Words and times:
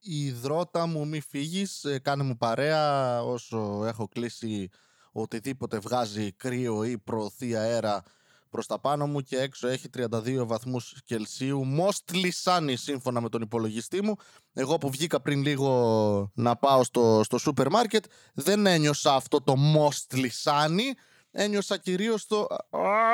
υδρότα 0.00 0.86
μου 0.86 1.08
μη 1.08 1.20
φύγεις, 1.20 1.84
ε, 1.84 1.98
κάνε 1.98 2.22
μου 2.22 2.36
παρέα 2.36 3.22
όσο 3.22 3.82
έχω 3.86 4.08
κλείσει 4.08 4.68
οτιδήποτε 5.12 5.78
βγάζει 5.78 6.32
κρύο 6.32 6.84
ή 6.84 6.98
προωθεί 6.98 7.56
αέρα 7.56 8.02
προς 8.50 8.66
τα 8.66 8.78
πάνω 8.80 9.06
μου 9.06 9.20
και 9.20 9.38
έξω 9.38 9.68
έχει 9.68 9.88
32 9.96 10.46
βαθμούς 10.46 10.94
Κελσίου 11.04 11.62
mostly 11.78 12.30
sunny 12.44 12.74
σύμφωνα 12.76 13.20
με 13.20 13.28
τον 13.28 13.42
υπολογιστή 13.42 14.02
μου 14.02 14.14
εγώ 14.52 14.78
που 14.78 14.90
βγήκα 14.90 15.20
πριν 15.20 15.42
λίγο 15.42 16.32
να 16.34 16.56
πάω 16.56 16.84
στο, 16.84 17.20
στο 17.24 17.38
σούπερ 17.38 17.68
μάρκετ 17.70 18.04
δεν 18.34 18.66
ένιωσα 18.66 19.14
αυτό 19.14 19.40
το 19.40 19.54
mostly 19.76 20.28
sunny 20.44 20.92
ένιωσα 21.30 21.76
κυρίως 21.76 22.26
το 22.26 22.46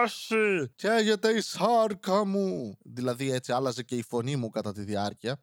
Άσυ, 0.03 0.73
καίγεται 0.77 1.30
η 1.30 1.41
σάρκα 1.41 2.25
μου. 2.25 2.79
Δηλαδή 2.82 3.32
έτσι 3.32 3.53
άλλαζε 3.53 3.82
και 3.82 3.96
η 3.96 4.03
φωνή 4.03 4.37
μου 4.37 4.50
κατά 4.50 4.73
τη 4.73 4.82
διάρκεια. 4.82 5.39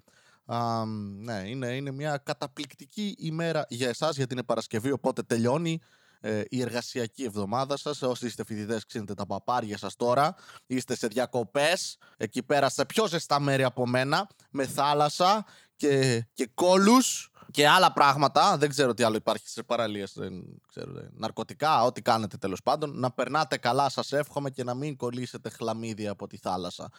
Α, 0.45 0.85
ναι, 0.85 1.41
είναι, 1.45 1.75
είναι 1.75 1.91
μια 1.91 2.17
καταπληκτική 2.17 3.15
ημέρα 3.19 3.65
για 3.69 3.89
εσάς 3.89 4.15
γιατί 4.15 4.33
είναι 4.33 4.43
Παρασκευή 4.43 4.91
οπότε 4.91 5.21
τελειώνει 5.21 5.81
ε, 6.25 6.41
η 6.49 6.61
εργασιακή 6.61 7.23
εβδομάδα 7.23 7.77
σας. 7.77 8.01
Όσοι 8.01 8.25
είστε 8.25 8.43
φοιτητές, 8.43 8.85
ξύνετε 8.85 9.13
τα 9.13 9.25
παπάρια 9.25 9.77
σας 9.77 9.95
τώρα. 9.95 10.35
Είστε 10.65 10.95
σε 10.95 11.07
διακοπές, 11.07 11.97
εκεί 12.17 12.43
πέρα 12.43 12.69
σε 12.69 12.85
πιο 12.85 13.07
ζεστά 13.07 13.39
μέρη 13.39 13.63
από 13.63 13.87
μένα, 13.87 14.27
με 14.49 14.65
θάλασσα 14.65 15.45
και, 15.75 16.25
και 16.33 16.49
κόλους 16.53 17.31
και 17.51 17.67
άλλα 17.67 17.93
πράγματα. 17.93 18.57
Δεν 18.57 18.69
ξέρω 18.69 18.93
τι 18.93 19.03
άλλο 19.03 19.15
υπάρχει 19.15 19.49
σε 19.49 19.63
παραλίες, 19.63 20.13
δεν 20.15 20.61
ξέρω, 20.67 20.91
ναρκωτικά, 21.11 21.83
ό,τι 21.83 22.01
κάνετε 22.01 22.37
τέλος 22.37 22.61
πάντων. 22.61 22.99
Να 22.99 23.11
περνάτε 23.11 23.57
καλά 23.57 23.89
σας 23.89 24.11
εύχομαι 24.11 24.49
και 24.49 24.63
να 24.63 24.73
μην 24.73 24.95
κολλήσετε 24.95 25.49
χλαμίδια 25.49 26.11
από 26.11 26.27
τη 26.27 26.37
θάλασσα. 26.37 26.89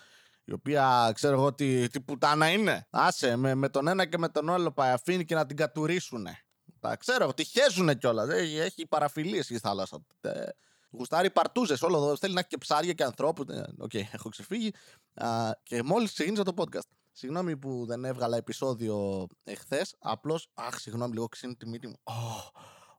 Η 0.45 0.53
οποία 0.53 1.11
ξέρω 1.15 1.35
εγώ 1.35 1.55
τι, 1.55 1.89
τι 1.89 2.01
πουτάνα 2.01 2.51
είναι. 2.51 2.87
Άσε, 2.91 3.37
με, 3.37 3.55
με 3.55 3.69
τον 3.69 3.89
ένα 3.89 4.07
και 4.07 4.19
με 4.19 4.29
τον 4.29 4.51
άλλο 4.51 4.73
πάει 4.73 4.93
αφήνει 4.93 5.25
και 5.25 5.35
να 5.35 5.47
την 5.47 5.57
κατουρήσουνε. 5.57 6.39
Τα 6.81 6.97
ξέρω, 6.97 7.35
τη 7.35 7.45
χέζουνε 7.45 7.95
κιόλας. 7.95 8.29
Έχει, 8.29 8.57
έχει 8.57 8.87
παραφιλίες 8.87 9.51
η 9.51 9.59
θάλασσα. 9.59 10.05
Ε, 10.21 10.45
γουστάρει 10.91 11.31
παρτούζες 11.31 11.83
όλο 11.83 11.97
εδώ. 11.97 12.17
Θέλει 12.17 12.35
να 12.35 12.41
έχει 12.41 12.49
και 12.49 12.59
ψάρια 12.59 12.93
και 12.93 13.05
ανθρώπους. 13.05 13.47
Ε, 13.49 13.75
OK, 13.79 13.91
okay, 13.93 14.03
έχω 14.13 14.29
ξεφύγει. 14.29 14.73
Α, 15.15 15.51
και 15.63 15.83
μόλις 15.83 16.13
ξεκίνησα 16.13 16.43
το 16.43 16.53
podcast. 16.57 16.89
Συγγνώμη 17.13 17.57
που 17.57 17.85
δεν 17.87 18.05
έβγαλα 18.05 18.37
επεισόδιο 18.37 19.27
εχθές. 19.45 19.95
Απλώς. 19.99 20.49
Αχ, 20.55 20.79
συγγνώμη, 20.79 21.13
λίγο 21.13 21.29
ξύνει 21.29 21.55
τη 21.55 21.69
μύτη 21.69 21.87
μου. 21.87 21.97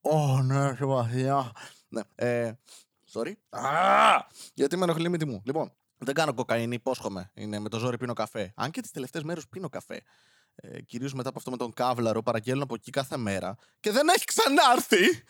Ω, 0.01 0.41
ναι, 0.41 0.73
βαθιά. 0.73 1.51
Ναι, 1.87 2.01
ε, 2.15 2.51
sorry. 3.13 3.33
γιατί 4.53 4.77
με 4.77 4.83
ενοχλεί 4.83 5.05
η 5.05 5.09
μύτη 5.09 5.25
μου. 5.25 5.41
Λοιπόν, 5.45 5.73
δεν 5.97 6.13
κάνω 6.13 6.33
κοκαίνη, 6.33 6.75
υπόσχομαι. 6.75 7.31
Είναι 7.33 7.59
με 7.59 7.69
το 7.69 7.79
ζόρι 7.79 7.97
πίνω 7.97 8.13
καφέ. 8.13 8.53
Αν 8.55 8.71
και 8.71 8.81
τις 8.81 8.91
τελευταίες 8.91 9.23
μέρες 9.23 9.47
πίνω 9.47 9.69
καφέ 9.69 10.03
ε, 10.55 10.81
κυρίως 10.81 11.13
μετά 11.13 11.29
από 11.29 11.37
αυτό 11.37 11.51
με 11.51 11.57
τον 11.57 11.73
Καύλαρο, 11.73 12.23
παραγγέλνω 12.23 12.63
από 12.63 12.73
εκεί 12.73 12.91
κάθε 12.91 13.17
μέρα 13.17 13.55
και 13.79 13.91
δεν 13.91 14.07
έχει 14.07 14.25
ξανάρθει. 14.25 15.23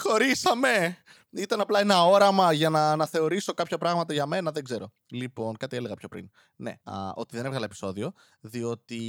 Χωρίσαμε. 0.00 0.96
Ήταν 1.30 1.60
απλά 1.60 1.80
ένα 1.80 2.04
όραμα 2.04 2.52
για 2.52 2.70
να 2.70 2.90
αναθεωρήσω 2.90 3.54
κάποια 3.54 3.78
πράγματα 3.78 4.12
για 4.12 4.26
μένα, 4.26 4.50
δεν 4.50 4.64
ξέρω. 4.64 4.92
Λοιπόν, 5.06 5.56
κάτι 5.56 5.76
έλεγα 5.76 5.94
πιο 5.94 6.08
πριν. 6.08 6.30
Ναι, 6.56 6.70
α, 6.82 7.10
ότι 7.14 7.36
δεν 7.36 7.44
έβγαλα 7.44 7.64
επεισόδιο, 7.64 8.12
διότι 8.40 9.00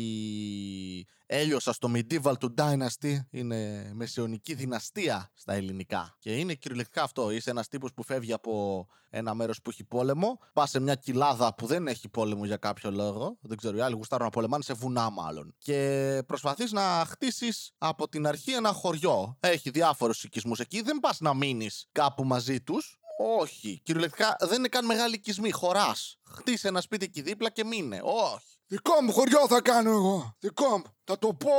έλειωσα 1.27 1.73
στο 1.73 1.91
Medieval 1.93 2.33
του 2.39 2.53
Dynasty, 2.57 3.17
είναι 3.29 3.91
μεσαιωνική 3.93 4.53
δυναστεία 4.53 5.31
στα 5.33 5.53
ελληνικά. 5.53 6.15
Και 6.19 6.37
είναι 6.37 6.53
κυριολεκτικά 6.53 7.03
αυτό. 7.03 7.31
Είσαι 7.31 7.49
ένας 7.49 7.67
τύπος 7.67 7.93
που 7.93 8.03
φεύγει 8.03 8.33
από 8.33 8.85
ένα 9.09 9.33
μέρος 9.33 9.61
που 9.61 9.69
έχει 9.69 9.83
πόλεμο, 9.83 10.39
πας 10.53 10.69
σε 10.69 10.79
μια 10.79 10.95
κοιλάδα 10.95 11.55
που 11.55 11.65
δεν 11.65 11.87
έχει 11.87 12.09
πόλεμο 12.09 12.45
για 12.45 12.57
κάποιο 12.57 12.91
λόγο. 12.91 13.37
Δεν 13.41 13.57
ξέρω, 13.57 13.77
οι 13.77 13.81
άλλοι 13.81 13.95
γουστάρουν 13.95 14.25
να 14.25 14.31
πολεμάνε 14.31 14.63
σε 14.63 14.73
βουνά, 14.73 15.09
μάλλον. 15.09 15.55
Και 15.57 16.21
προσπαθείς 16.27 16.71
να 16.71 17.05
χτίσεις 17.07 17.71
από 17.77 18.09
την 18.09 18.27
αρχή 18.27 18.51
ένα 18.51 18.71
χωριό. 18.71 19.37
Έχει 19.39 19.69
διάφορους 19.69 20.23
οικισμούς 20.23 20.59
εκεί, 20.59 20.81
δεν 20.81 20.99
πας 20.99 21.19
να 21.19 21.33
μείνεις 21.33 21.87
κάπου 21.91 22.23
μαζί 22.23 22.61
τους. 22.61 22.99
Όχι. 23.17 23.81
Κυριολεκτικά 23.83 24.35
δεν 24.39 24.57
είναι 24.57 24.67
καν 24.67 24.85
μεγάλη 24.85 25.15
οικισμή. 25.15 25.51
Χωράς. 25.51 26.19
Χτίσε 26.29 26.67
ένα 26.67 26.81
σπίτι 26.81 27.05
εκεί 27.05 27.21
δίπλα 27.21 27.49
και 27.49 27.63
μείνε. 27.65 27.99
Όχι. 28.03 28.57
Δικό 28.69 29.01
μου 29.01 29.11
χωριό 29.11 29.47
θα 29.47 29.61
κάνω 29.61 29.91
εγώ. 29.91 30.35
Δικό 30.39 30.77
μου. 30.77 30.83
Θα 31.03 31.17
το 31.17 31.33
πω 31.33 31.51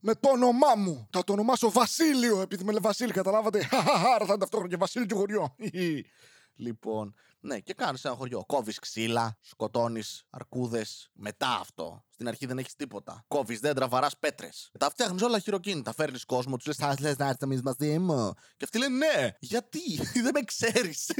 με 0.00 0.14
το 0.14 0.28
όνομά 0.28 0.74
μου. 0.76 1.08
Θα 1.12 1.24
το 1.24 1.32
ονομάσω 1.32 1.70
Βασίλειο, 1.70 2.40
επειδή 2.40 2.64
με 2.64 2.70
λέει 2.70 2.80
Βασίλη, 2.82 3.12
καταλάβατε; 3.12 3.68
Άρα 4.14 4.24
θα 4.24 4.26
είναι 4.28 4.38
ταυτόχρονα 4.38 4.68
και 4.68 4.76
Βασίλειο 4.76 5.06
και 5.06 5.14
χωριό. 5.14 5.56
λοιπόν, 6.64 7.14
ναι, 7.44 7.58
και 7.58 7.74
κάνεις 7.74 8.04
ένα 8.04 8.14
χωριό. 8.14 8.44
Κόβεις 8.46 8.78
ξύλα, 8.78 9.36
σκοτώνεις 9.40 10.26
αρκούδες. 10.30 11.10
Μετά 11.12 11.48
αυτό. 11.60 12.04
Στην 12.10 12.28
αρχή 12.28 12.46
δεν 12.46 12.58
έχεις 12.58 12.74
τίποτα. 12.74 13.24
Κόβεις 13.28 13.60
δέντρα, 13.60 13.88
βαράς 13.88 14.18
πέτρες. 14.18 14.70
Τα 14.78 14.90
φτιάχνεις 14.90 15.22
όλα 15.22 15.38
χειροκίνητα. 15.38 15.92
Φέρνεις 15.92 16.24
κόσμο, 16.24 16.56
τους 16.56 16.66
λες: 16.66 16.76
Θα 16.76 16.94
λες 17.00 17.16
να 17.16 17.28
έρθεις 17.28 17.62
μαζί 17.62 17.98
μου. 17.98 18.32
Και 18.56 18.64
αυτοί 18.64 18.78
λένε: 18.78 18.96
Ναι, 18.96 19.30
γιατί, 19.40 19.96
δεν 20.24 20.30
με 20.34 20.40
ξέρεις. 20.42 21.10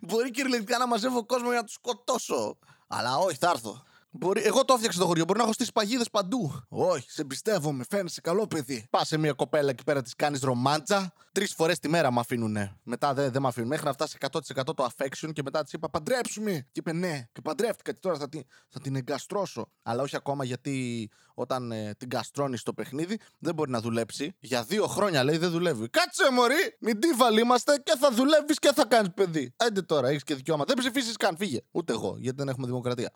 Μπορεί 0.00 0.30
κυριολεκτικά 0.30 0.78
να 0.78 0.86
μαζεύω 0.86 1.26
κόσμο 1.26 1.48
για 1.48 1.56
να 1.56 1.64
τους 1.64 1.74
σκοτώσω. 1.74 2.58
Αλλά 2.86 3.16
όχι, 3.16 3.36
θα 3.36 3.50
έρθω. 3.50 3.82
Μπορεί, 4.12 4.42
εγώ 4.42 4.64
το 4.64 4.72
έφτιαξα 4.74 4.98
το 4.98 5.06
χωριό. 5.06 5.24
Μπορεί 5.24 5.38
να 5.38 5.44
έχω 5.44 5.52
στήσει 5.52 5.72
παγίδες 5.72 6.10
παντού. 6.10 6.64
Όχι, 6.68 7.10
σε 7.10 7.24
πιστεύω, 7.24 7.76
φαίνεσαι 7.88 8.20
καλό 8.20 8.46
παιδί. 8.46 8.86
Πας 8.90 9.08
σε 9.08 9.16
μια 9.16 9.32
κοπέλα 9.32 9.70
εκεί 9.70 9.84
πέρα, 9.84 10.02
της 10.02 10.14
κάνεις 10.16 10.40
ρομάντζα. 10.40 11.12
Τρεις 11.32 11.54
φορές 11.54 11.78
τη 11.78 11.88
μέρα 11.88 12.12
με 12.12 12.20
αφήνουν. 12.20 12.56
Μετά 12.82 13.14
δεν 13.14 13.32
δε 13.32 13.40
με 13.40 13.48
αφήνουν. 13.48 13.68
Μέχρι 13.68 13.84
να 13.84 13.92
φτάσει 13.92 14.16
100% 14.20 14.40
το 14.64 14.88
affection 14.90 15.32
και 15.32 15.42
μετά 15.42 15.62
της 15.62 15.72
είπα 15.72 15.90
παντρέψουμε. 15.90 16.52
Και 16.52 16.80
είπε 16.80 16.92
ναι. 16.92 17.28
Και 17.32 17.40
παντρεύτηκα. 17.40 17.92
Και 17.92 17.98
τώρα 18.00 18.18
θα 18.18 18.28
την, 18.28 18.44
θα 18.68 18.80
την 18.80 18.96
εγκαστρώσω. 18.96 19.68
Αλλά 19.82 20.02
όχι 20.02 20.16
ακόμα 20.16 20.44
γιατί 20.44 21.08
όταν 21.34 21.72
ε, 21.72 21.94
την 21.98 22.08
καστρώνεις 22.08 22.60
στο 22.60 22.72
παιχνίδι 22.72 23.18
δεν 23.38 23.54
μπορεί 23.54 23.70
να 23.70 23.80
δουλέψει. 23.80 24.36
Για 24.40 24.62
δύο 24.62 24.86
χρόνια 24.86 25.24
λέει 25.24 25.36
δεν 25.36 25.50
δουλεύει. 25.50 25.88
Κάτσε 25.88 26.32
μωρή, 26.32 26.76
μην 26.80 27.00
τίβαλ 27.00 27.36
είμαστε 27.36 27.82
και 27.84 27.96
θα 28.00 28.10
δουλεύεις 28.12 28.58
και 28.58 28.72
θα 28.74 28.84
κάνεις 28.84 29.10
παιδί. 29.14 29.54
Έντε 29.56 29.82
τώρα, 29.82 30.08
έχεις 30.08 30.24
και 30.24 30.34
δικαιώμα. 30.34 30.64
Δεν 30.64 30.76
ψηφίσεις 30.76 31.16
καν, 31.16 31.36
φύγε. 31.36 31.60
Ούτε 31.70 31.92
εγώ, 31.92 32.16
γιατί 32.18 32.36
δεν 32.36 32.48
έχουμε 32.48 32.66
δημοκρατία. 32.66 33.12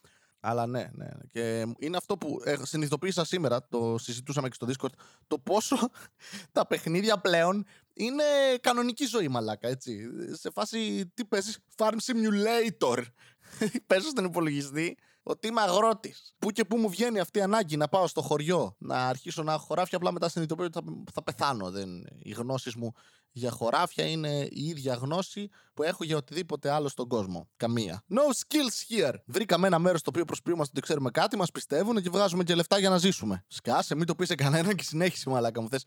Αλλά 0.47 0.67
ναι, 0.67 0.89
ναι. 0.93 1.09
Και 1.31 1.67
είναι 1.79 1.97
αυτό 1.97 2.17
που 2.17 2.41
συνειδητοποίησα 2.63 3.25
σήμερα, 3.25 3.69
το 3.69 3.97
συζητούσαμε 3.99 4.49
και 4.49 4.55
στο 4.55 4.67
Discord, 4.67 4.93
το 5.27 5.39
πόσο 5.39 5.77
τα 6.53 6.67
παιχνίδια 6.67 7.19
πλέον 7.19 7.65
είναι 7.93 8.25
κανονική 8.61 9.05
ζωή, 9.05 9.29
μαλάκα, 9.29 9.69
έτσι. 9.69 10.09
Σε 10.33 10.51
φάση, 10.51 11.11
τι 11.15 11.25
παίζεις, 11.25 11.59
Farm 11.77 11.97
Simulator. 12.05 13.03
Παίζω 13.87 14.09
στον 14.09 14.25
υπολογιστή 14.25 14.99
ότι 15.23 15.49
είμαι 15.49 15.61
αγρότης. 15.61 16.35
Πού 16.39 16.51
και 16.51 16.65
πού 16.65 16.77
μου 16.77 16.89
βγαίνει 16.89 17.19
αυτή 17.19 17.39
η 17.39 17.43
ανάγκη 17.43 17.77
να 17.77 17.89
πάω 17.89 18.07
στο 18.07 18.23
χωριό, 18.23 18.77
να 18.79 19.09
αρχίσω 19.09 19.43
να 19.43 19.53
έχω 19.53 19.65
χωράφια, 19.65 19.97
απλά 19.97 20.13
μετά 20.13 20.29
συνειδητοποιώ 20.29 20.65
ότι 20.65 20.79
θα, 20.79 20.85
θα 21.13 21.23
πεθάνω. 21.23 21.71
Δεν, 21.71 22.07
οι 22.19 22.31
γνώσεις 22.31 22.75
μου 22.75 22.93
για 23.37 23.51
χωράφια 23.51 24.05
είναι 24.05 24.49
η 24.51 24.65
ίδια 24.67 24.95
γνώση 24.95 25.49
που 25.75 25.83
έχω 25.83 26.05
για 26.05 26.17
οτιδήποτε 26.17 26.71
άλλο 26.71 26.89
στον 26.89 27.09
κόσμο. 27.09 27.49
Καμία. 27.57 28.03
No 28.11 28.21
skills 28.21 28.95
here. 28.95 29.15
Βρήκαμε 29.25 29.67
ένα 29.67 29.79
μέρος 29.79 30.01
στο 30.01 30.11
οποίο 30.11 30.25
προσποιούμαστε 30.25 30.73
ότι 30.77 30.81
ξέρουμε 30.81 31.11
κάτι, 31.11 31.37
μας 31.37 31.51
πιστεύουν 31.51 32.03
και 32.03 32.11
βγάζουμε 32.11 32.45
και 32.45 32.55
λεφτά 32.55 32.79
για 32.79 32.91
να 32.91 32.99
ζήσουμε. 32.99 33.45
Σκάσε, 33.49 33.95
μην 33.95 34.07
το 34.07 34.15
πεις 34.15 34.29
σε 34.29 34.35
κανένα 34.35 34.75
και 34.75 34.83
συνέχισε, 34.83 35.31
μαλάκα 35.31 35.61
μου 35.61 35.69
θες. 35.69 35.85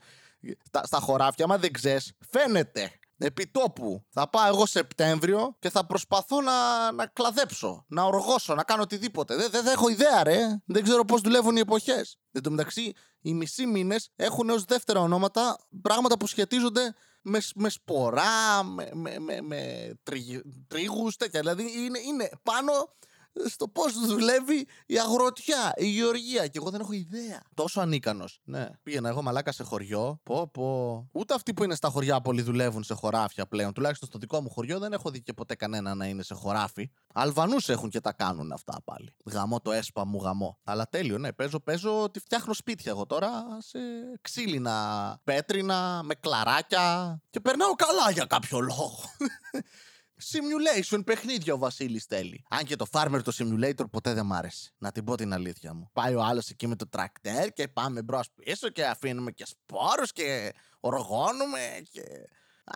Στα, 0.63 0.85
στα 0.85 0.99
χωράφια, 0.99 1.47
μα 1.47 1.57
δεν 1.57 1.71
ξέρεις, 1.71 2.11
φαίνεται. 2.29 2.91
Επιτόπου. 3.17 4.05
Θα 4.09 4.29
πάω 4.29 4.47
εγώ 4.47 4.65
Σεπτέμβριο 4.65 5.55
και 5.59 5.69
θα 5.69 5.85
προσπαθώ 5.85 6.41
να, 6.41 6.91
να 6.91 7.05
κλαδέψω, 7.05 7.85
να 7.87 8.03
οργώσω, 8.03 8.55
να 8.55 8.63
κάνω 8.63 8.81
οτιδήποτε. 8.81 9.35
Δεν, 9.35 9.49
δεν, 9.51 9.67
έχω 9.67 9.89
ιδέα, 9.89 10.23
ρε. 10.23 10.61
Δεν 10.65 10.83
ξέρω 10.83 11.05
πώς 11.05 11.21
δουλεύουν 11.21 11.55
οι 11.55 11.59
εποχές. 11.59 12.17
Εν 12.31 12.41
τω 12.41 12.49
μεταξύ, 12.49 12.93
οι 13.21 13.33
μισοί 13.33 13.65
μήνες 13.65 14.11
έχουν 14.15 14.49
ω 14.49 14.59
δεύτερα 14.67 14.99
ονόματα 14.99 15.67
πράγματα 15.81 16.17
που 16.17 16.27
σχετίζονται 16.27 16.93
με, 17.21 17.39
με 17.55 17.69
σπορά, 17.69 18.63
με, 18.63 18.89
με, 18.93 19.19
με, 19.19 19.41
με 19.41 19.91
τρίγους, 20.67 21.15
τέτοια. 21.15 21.39
Δηλαδή 21.39 21.63
είναι, 21.77 21.99
είναι 21.99 22.29
πάνω 22.43 22.71
στο 23.45 23.67
πώς 23.67 24.05
δουλεύει 24.07 24.67
η 24.85 24.99
αγροτιά, 24.99 25.73
η 25.75 25.87
γεωργία. 25.87 26.47
Και 26.47 26.57
εγώ 26.57 26.69
δεν 26.69 26.81
έχω 26.81 26.91
ιδέα. 26.91 27.41
Τόσο 27.53 27.81
ανίκανος. 27.81 28.39
Ναι. 28.43 28.69
Πήγαινα 28.83 29.09
εγώ 29.09 29.21
μαλάκα 29.21 29.51
σε 29.51 29.63
χωριό. 29.63 30.19
Πω, 30.23 30.47
πω. 30.47 31.09
Ούτε 31.11 31.33
αυτοί 31.33 31.53
που 31.53 31.63
είναι 31.63 31.75
στα 31.75 31.89
χωριά 31.89 32.21
πολύ 32.21 32.41
δουλεύουν 32.41 32.83
σε 32.83 32.93
χωράφια 32.93 33.47
πλέον. 33.47 33.73
Τουλάχιστον 33.73 34.07
στο 34.07 34.17
δικό 34.17 34.41
μου 34.41 34.49
χωριό 34.49 34.79
δεν 34.79 34.93
έχω 34.93 35.09
δει 35.09 35.21
και 35.21 35.33
ποτέ 35.33 35.55
κανένα 35.55 35.95
να 35.95 36.05
είναι 36.05 36.23
σε 36.23 36.33
χωράφι. 36.33 36.91
Αλβανούς 37.13 37.69
έχουν 37.69 37.89
και 37.89 37.99
τα 37.99 38.13
κάνουν 38.13 38.51
αυτά 38.51 38.81
πάλι. 38.85 39.13
Γαμώ 39.25 39.61
το 39.61 39.71
έσπα 39.71 40.05
μου 40.05 40.21
γαμώ. 40.21 40.57
Αλλά 40.63 40.87
τέλειο, 40.89 41.17
ναι. 41.17 41.33
Παίζω, 41.33 41.59
παίζω 41.59 42.01
ότι 42.01 42.19
φτιάχνω 42.19 42.53
σπίτια 42.53 42.91
εγώ 42.91 43.05
τώρα 43.05 43.31
σε 43.59 43.79
ξύλινα 44.21 44.75
πέτρινα, 45.23 46.01
με 46.03 46.15
κλαράκια. 46.15 47.19
Και 47.29 47.39
περνάω 47.39 47.73
καλά 47.73 48.11
για 48.11 48.25
κάποιο 48.25 48.59
λόγο. 48.59 48.99
Simulation 50.23 51.01
παιχνίδια 51.05 51.53
ο 51.53 51.57
Βασίλης 51.57 52.05
θέλει. 52.05 52.45
Αν 52.49 52.63
και 52.63 52.75
το 52.75 52.85
Farmer 52.91 53.19
το 53.23 53.31
Simulator 53.37 53.89
ποτέ 53.91 54.13
δεν 54.13 54.25
μ' 54.25 54.33
άρεσε. 54.33 54.71
Να 54.77 54.91
την 54.91 55.03
πω 55.03 55.15
την 55.15 55.33
αλήθεια 55.33 55.73
μου. 55.73 55.89
Πάει 55.93 56.13
ο 56.15 56.23
άλλος 56.23 56.49
εκεί 56.49 56.67
με 56.67 56.75
το 56.75 56.87
τρακτέρ 56.87 57.53
και 57.53 57.67
πάμε 57.67 58.01
μπρος 58.01 58.27
πίσω 58.35 58.69
και 58.69 58.85
αφήνουμε 58.85 59.31
και 59.31 59.45
σπόρους 59.45 60.11
και 60.11 60.53
οργώνουμε 60.79 61.59
και. 61.91 62.03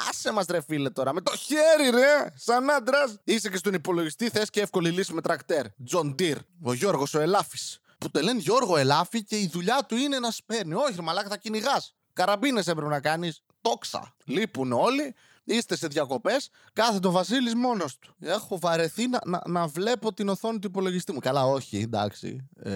Άσε 0.10 0.32
μας 0.32 0.46
ρε 0.50 0.62
φίλε 0.62 0.90
τώρα, 0.90 1.14
με 1.14 1.22
το 1.22 1.36
χέρι 1.36 1.90
ρε! 1.90 2.32
Σαν 2.36 2.70
άντρας! 2.70 3.20
Είσαι 3.24 3.50
και 3.50 3.58
στον 3.58 3.74
υπολογιστή, 3.74 4.30
θες 4.30 4.50
και 4.50 4.62
εύκολη 4.62 4.90
λύση 4.90 5.14
με 5.14 5.22
τρακτέρ. 5.22 5.66
John 5.92 6.16
Deere, 6.20 6.40
ο 6.64 6.74
Γιώργος 6.74 7.14
ο 7.14 7.20
Ελάφης. 7.20 7.80
που 7.98 8.12
το 8.12 8.22
λένε 8.22 8.40
Γιώργο 8.40 8.78
Ελάφη 8.78 9.24
και 9.24 9.40
η 9.40 9.48
δουλειά 9.48 9.86
του 9.88 9.96
είναι 9.96 10.20
να 10.20 10.32
σπέρνει. 10.32 10.74
Όχι, 10.74 10.96
ρε 10.96 11.02
μαλάκα, 11.02 11.30
θα 11.30 11.38
κυνηγάς. 11.38 11.96
Καραμπίνες 12.14 12.68
έπρεπε 12.68 12.90
να 12.90 13.00
κάνεις. 13.00 13.44
Τόξα. 13.62 14.16
Λείπουν 14.26 14.72
όλοι 14.72 15.16
είστε 15.44 15.76
σε 15.76 15.88
διακοπές, 15.88 16.50
κάθεται 16.74 17.08
ο 17.08 17.12
Βασίλης 17.12 17.56
μόνος 17.56 17.98
του. 18.00 18.16
Έχω 18.20 18.60
βαρεθεί 18.60 19.08
να, 19.08 19.20
να, 19.26 19.42
να, 19.48 19.68
βλέπω 19.68 20.14
την 20.14 20.30
οθόνη 20.30 20.60
του 20.60 20.68
υπολογιστή 20.68 21.12
μου. 21.12 21.20
Καλά, 21.20 21.46
όχι, 21.46 21.78
εντάξει. 21.78 22.50
Ε, 22.56 22.72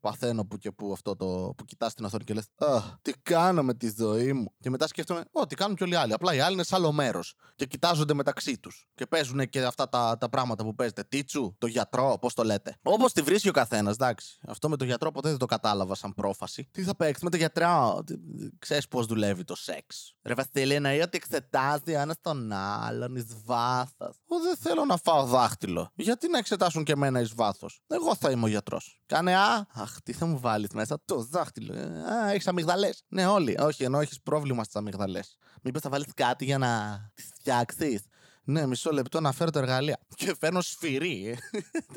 παθαίνω 0.00 0.44
που 0.44 0.58
και 0.58 0.70
που 0.70 0.92
αυτό 0.92 1.16
το 1.16 1.54
που 1.56 1.64
κοιτάς 1.64 1.94
την 1.94 2.04
οθόνη 2.04 2.24
και 2.24 2.34
λες: 2.34 2.46
Τι 3.02 3.12
κάνω 3.22 3.62
με 3.62 3.74
τη 3.74 3.94
ζωή 3.98 4.32
μου. 4.32 4.54
Και 4.60 4.70
μετά 4.70 4.86
σκέφτομαι: 4.86 5.24
Ω, 5.32 5.46
τι 5.46 5.54
κάνουν 5.54 5.76
και 5.76 5.84
όλοι 5.84 5.92
οι 5.92 5.96
άλλοι. 5.96 6.12
Απλά 6.12 6.34
οι 6.34 6.40
άλλοι 6.40 6.52
είναι 6.52 6.62
σε 6.62 6.74
άλλο 6.74 6.92
μέρος 6.92 7.34
και 7.54 7.66
κοιτάζονται 7.66 8.14
μεταξύ 8.14 8.58
τους. 8.58 8.88
Και 8.94 9.06
παίζουν 9.06 9.48
και 9.48 9.62
αυτά 9.62 9.88
τα, 9.88 10.16
τα 10.18 10.28
πράγματα 10.28 10.64
που 10.64 10.74
παίζετε. 10.74 11.02
Τίτσου, 11.02 11.54
το 11.58 11.66
γιατρό, 11.66 12.18
πώς 12.20 12.34
το 12.34 12.44
λέτε. 12.44 12.78
Όπως 12.82 13.12
τη 13.12 13.22
βρίσκει 13.22 13.48
ο 13.48 13.52
καθένας, 13.52 13.94
εντάξει. 13.94 14.38
Αυτό 14.46 14.68
με 14.68 14.76
το 14.76 14.84
γιατρό 14.84 15.10
ποτέ 15.12 15.28
δεν 15.28 15.38
το 15.38 15.46
κατάλαβα 15.46 15.94
σαν 15.94 16.14
πρόφαση. 16.14 16.68
Τι 16.70 16.82
θα 16.82 16.96
παίξεις 16.96 17.22
με 17.22 17.30
το 17.30 17.36
γιατρό. 17.36 18.04
Ξέρεις 18.58 18.88
πώς 18.88 19.06
δουλεύει 19.06 19.44
το 19.44 19.54
σεξ. 19.54 20.14
Ρε 20.22 20.34
Βασίλη, 20.34 20.74
εννοεί 20.74 21.00
ότι 21.00 21.16
εξετάζει 21.16 21.96
ένας 22.00 22.16
τον 22.20 22.52
άλλον 22.52 23.16
εις 23.16 23.26
βάθος. 23.44 24.16
Εγώ 24.30 24.40
δεν 24.42 24.56
θέλω 24.56 24.84
να 24.84 24.96
φάω 24.96 25.24
δάχτυλο. 25.24 25.90
Γιατί 25.94 26.28
να 26.28 26.38
εξετάσουν 26.38 26.84
και 26.84 26.92
εμένα 26.92 27.20
εις 27.20 27.34
βάθος; 27.34 27.82
Εγώ 27.86 28.14
θα 28.14 28.30
είμαι 28.30 28.44
ο 28.44 28.48
γιατρός. 28.48 29.02
Κάνε 29.06 29.36
α. 29.36 29.66
Αχ, 29.74 29.96
τι 30.02 30.12
θα 30.12 30.26
μου 30.26 30.38
βάλεις 30.38 30.70
μέσα. 30.70 31.00
Το 31.04 31.22
δάχτυλο. 31.22 31.74
Ε, 31.74 32.12
α, 32.12 32.30
έχεις 32.30 32.48
αμυγδαλές. 32.48 33.04
Ναι, 33.08 33.26
όλοι. 33.26 33.56
Όχι, 33.60 33.84
ενώ 33.84 34.00
έχεις 34.00 34.20
πρόβλημα 34.22 34.62
στις 34.64 34.76
αμυγδαλές. 34.76 35.36
Μήπως 35.62 35.82
θα 35.82 35.88
βάλεις 35.88 36.06
κάτι 36.14 36.44
για 36.44 36.58
να 36.58 37.00
τις 37.14 37.30
φτιάξεις; 37.34 38.04
Ναι, 38.44 38.66
μισό 38.66 38.90
λεπτό 38.90 39.20
να 39.20 39.32
φέρω 39.32 39.50
τα 39.50 39.58
εργαλεία. 39.58 39.98
Και 40.14 40.34
φέρνω 40.38 40.60
σφυρί. 40.60 41.38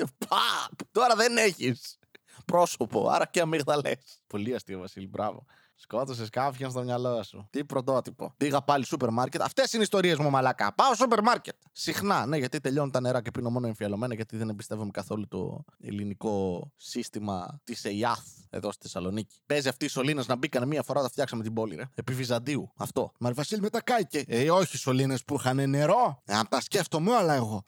Τώρα 0.92 1.14
δεν 1.14 1.36
έχεις 1.36 1.98
πρόσωπο, 2.44 3.08
άρα 3.08 3.26
και 3.26 3.40
αμυγδαλές. 3.40 4.22
Πολύ 4.26 4.54
αστείο, 4.54 4.78
Βασίλη, 4.78 5.08
μπράβο. 5.08 5.46
Σκότωσε 5.84 6.28
κάποιον 6.30 6.70
στο 6.70 6.82
μυαλό 6.82 7.22
σου. 7.22 7.46
Τι 7.50 7.64
πρωτότυπο. 7.64 8.34
Πήγα 8.36 8.62
πάλι 8.62 8.84
σούπερ 8.84 9.10
μάρκετ. 9.10 9.42
Αυτές 9.42 9.72
είναι 9.72 9.80
οι 9.80 9.84
ιστορίες 9.84 10.18
μου, 10.18 10.30
μαλακά. 10.30 10.74
Πάω 10.74 10.94
σούπερ 10.94 11.22
μάρκετ. 11.22 11.54
Συχνά, 11.72 12.26
ναι, 12.26 12.36
γιατί 12.36 12.60
τελειώνουν 12.60 12.90
τα 12.90 13.00
νερά 13.00 13.22
και 13.22 13.30
πίνω 13.30 13.50
μόνο 13.50 13.66
εμφιαλωμένα, 13.66 14.14
γιατί 14.14 14.36
δεν 14.36 14.48
εμπιστεύομαι 14.48 14.90
καθόλου 14.90 15.28
το 15.28 15.64
ελληνικό 15.80 16.66
σύστημα 16.76 17.60
της 17.64 17.84
ΕΙΑΘ 17.84 18.18
εδώ 18.50 18.72
στη 18.72 18.82
Θεσσαλονίκη. 18.82 19.36
Παίζει 19.46 19.68
αυτή 19.68 19.84
η 19.84 19.88
σωλήνα 19.88 20.24
να 20.26 20.36
μπει 20.36 20.48
κανένα 20.48 20.70
μία 20.70 20.82
φορά, 20.82 21.02
τα 21.02 21.08
φτιάξαμε 21.08 21.42
την 21.42 21.52
πόλη, 21.52 21.74
ρε. 21.74 21.84
Επί 21.94 22.12
Βυζαντίου. 22.12 22.72
Αυτό. 22.76 23.12
Μα 23.18 23.32
Βασίλη 23.32 23.60
μετά 23.60 23.82
κάηκε. 23.82 24.24
Ε, 24.26 24.50
όχι 24.50 24.76
σωλήνες 24.76 25.24
που 25.24 25.34
είχαν 25.34 25.70
νερό. 25.70 26.22
Ε, 26.24 26.40
τα 26.48 26.60
σκέφτομαι 26.60 27.10
όλα 27.10 27.34
εγώ. 27.34 27.66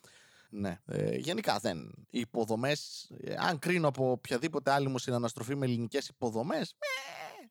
Ναι. 0.50 0.78
Ε, 0.86 1.16
γενικά 1.16 1.58
δεν. 1.58 1.78
Οι 2.10 2.20
υποδομές, 2.20 3.10
ε, 3.20 3.34
αν 3.38 3.58
κρίνω 3.58 3.88
από 3.88 4.10
οποιαδήποτε 4.10 4.70
άλλη 4.70 4.88
μου 4.88 4.98
συναναστροφή 4.98 5.54
με 5.54 5.66
ελληνικές 5.66 6.08
υποδομές, 6.08 6.76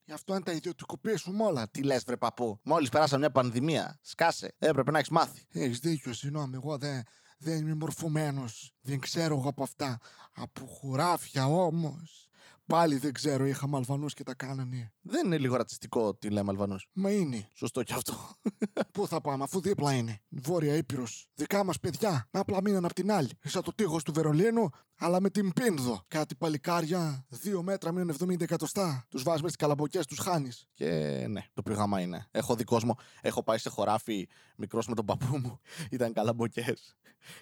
Γι' 0.06 0.14
αυτό 0.14 0.34
αν 0.34 0.44
τα 0.44 0.52
ιδιωτικοποιήσουμε 0.52 1.44
όλα. 1.44 1.70
Τι 1.70 1.84
λες, 1.84 2.04
βρε 2.04 2.18
παππού; 2.18 2.60
Μόλις 2.64 2.90
περάσαμε 2.90 3.20
μια 3.20 3.32
πανδημία. 3.32 4.00
Σκάσε. 4.02 4.56
Έπρεπε 4.60 4.92
να 4.92 4.98
έχεις 4.98 5.10
μάθει. 5.10 5.46
Έχεις 5.52 5.80
δίκιο, 5.80 6.14
συγγνώμη. 6.14 6.56
Εγώ 6.56 6.78
δεν, 6.78 7.04
δεν 7.38 7.58
είμαι 7.58 7.76
μορφωμένος. 7.76 8.74
Δεν 8.82 9.00
ξέρω 9.00 9.38
εγώ 9.38 9.50
από 9.50 9.64
αυτά. 9.64 9.98
Από 10.34 10.66
χωράφια 10.66 11.48
όμως. 11.48 12.25
Πάλι 12.68 12.98
δεν 12.98 13.14
ξέρω, 13.14 13.46
είχαμε 13.46 13.78
Αλβανούς 13.78 14.14
και 14.14 14.24
τα 14.24 14.34
κάνανε. 14.34 14.94
Δεν 15.02 15.26
είναι 15.26 15.38
λίγο 15.38 15.56
ρατσιστικό 15.56 16.02
ότι 16.02 16.30
λέμε 16.30 16.50
Αλβανούς. 16.50 16.88
Μα 16.94 17.12
είναι. 17.12 17.50
Σωστό 17.54 17.84
κι 17.84 17.94
αυτό. 17.94 18.14
Πού 18.94 19.08
θα 19.08 19.22
πάμε, 19.22 19.44
αφού 19.44 19.62
δίπλα 19.62 19.94
είναι. 19.94 20.22
Βόρεια 20.30 20.76
Ήπειρος. 20.76 21.28
Δικά 21.34 21.64
μας 21.64 21.80
παιδιά. 21.80 22.28
Να 22.32 22.40
απλά 22.40 22.62
μείναν 22.62 22.86
απ' 22.86 22.94
την 22.94 23.12
άλλη. 23.12 23.30
Σαν 23.44 23.64
το 23.64 23.74
τείχος 23.76 24.04
του 24.04 24.14
Βερολίνου, 24.14 24.70
αλλά 24.98 25.20
με 25.20 25.30
την 25.30 25.54
πίνδο. 25.54 26.04
Κάτι 26.08 26.36
παλικάρια, 26.36 27.26
δύο 27.30 27.64
μέτρα 27.64 27.92
μείον 27.92 28.12
70 28.20 28.42
εκατοστά. 28.42 29.06
Τους 29.10 29.24
βάζει 29.24 29.44
με 29.44 29.50
τι 29.50 29.56
καλαμποκέ, 29.56 30.00
τους 30.06 30.20
χάνεις. 30.20 30.68
Και 30.74 30.90
ναι, 31.30 31.46
το 31.54 31.62
πηγάμα 31.62 32.02
είναι. 32.02 32.28
Έχω 32.32 32.56
δει 32.56 32.64
κόσμο, 32.64 32.96
έχω 33.22 33.44
πάει 33.44 33.58
σε 33.58 33.70
χωράφι 33.70 34.28
μικρός 34.56 34.88
με 34.88 34.96
τον 34.96 35.06
παππού 35.06 35.38
μου. 35.38 35.60
Ήταν 35.92 36.14
καλαμποκέ. 36.14 36.76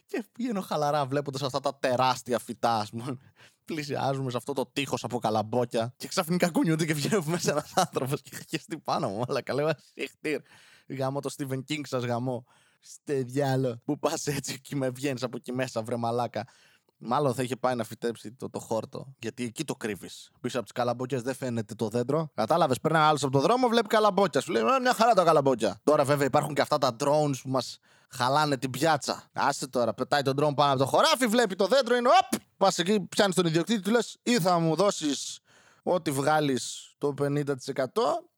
Και 0.06 0.24
πηγαίνω 0.32 0.62
χαλαρά 0.62 1.06
βλέποντας 1.06 1.42
αυτά 1.42 1.60
τα 1.60 1.78
τεράστια 1.80 2.40
φυτά, 2.40 2.78
ας 2.78 2.90
πούμε 2.90 3.18
πλησιάζουμε 3.66 4.32
σε 4.32 4.38
αυτό 4.38 4.54
το 4.54 4.66
τείχος 4.74 5.04
από 5.04 5.20
καλαμπόκια 5.20 5.94
και 5.98 6.08
ξαφνικά 6.08 6.50
κουνιούνται 6.50 6.86
και 6.86 6.94
βγαίνει 6.94 7.24
μέσα 7.26 7.52
ένας 7.52 7.72
άνθρωπος 7.76 8.22
και 8.22 8.30
είχε 8.34 8.44
χεστεί 8.50 8.78
πάνω 8.78 9.10
μου. 9.10 9.24
Αλλά 9.28 9.42
καλέ 9.42 9.74
συχτήρ. 9.96 10.42
Γαμώ 10.88 11.20
το 11.20 11.34
Stephen 11.38 11.60
King 11.70 11.82
σας 11.84 12.04
γαμώ. 12.04 12.46
Στε 12.80 13.14
διάλο. 13.14 13.82
Που 13.86 14.00
πας 14.00 14.28
έτσι 14.28 14.62
και 14.62 14.76
με 14.76 14.90
βγαίνεις 14.90 15.24
από 15.24 15.38
εκεί 15.38 15.52
μέσα, 15.52 15.82
βρε 15.82 15.96
μαλάκα. 15.96 16.48
Μάλλον 17.06 17.34
θα 17.34 17.44
είχε 17.44 17.56
πάει 17.56 17.76
να 17.76 17.84
φυτέψει 17.84 18.32
το, 18.32 18.50
το 18.50 18.60
χόρτο. 18.60 19.14
Γιατί 19.20 19.44
εκεί 19.44 19.64
το 19.64 19.76
κρύβεις. 19.76 20.32
Πίσω 20.42 20.58
από 20.58 20.66
τις 20.66 20.74
καλαμπόκια 20.74 21.20
δεν 21.22 21.36
φαίνεται 21.36 21.76
το 21.76 21.88
δέντρο. 21.88 22.32
Κατάλαβες, 22.36 22.80
παίρνει 22.80 22.98
ένα 22.98 23.08
άλλος 23.08 23.24
από 23.24 23.32
το 23.32 23.40
δρόμο, 23.40 23.68
βλέπει 23.68 23.88
καλαμπόκια. 23.88 24.42
Σου 24.42 24.52
λέει 24.52 24.64
μια 24.82 24.94
χαρά 24.94 25.14
τα 25.14 25.24
καλαμπόκια. 25.24 25.80
Τώρα 25.84 26.04
βέβαια 26.04 26.26
υπάρχουν 26.26 26.54
και 26.54 26.62
αυτά 26.62 26.78
τα 26.78 26.96
drones 27.00 27.38
που 27.44 27.50
μας 27.50 27.80
χαλάνε 28.10 28.58
την 28.58 28.70
πιάτσα. 28.70 29.24
Άσε 29.34 29.68
τώρα, 29.68 29.94
πετάει 29.94 30.22
τον 30.22 30.34
drone 30.34 30.56
πάνω 30.56 30.72
από 30.72 30.80
το 30.80 30.86
χωράφι, 30.86 31.28
βλέπει 31.28 31.56
το 31.56 31.68
δέντρο, 31.68 31.96
είναι 31.96 32.10
οπ! 32.10 32.42
Πας 32.58 32.78
εκεί, 32.78 33.02
πιάνεις 33.02 33.36
τον 33.36 33.46
ιδιοκτήτη, 33.46 33.82
του 33.82 33.92
λες 33.92 34.18
ή 34.24 34.40
θα 34.40 34.60
μου 34.60 34.76
δώσεις 34.76 35.40
ό,τι 35.84 36.12
βγάλεις 36.12 36.93
το 37.04 37.14
50% 37.20 37.44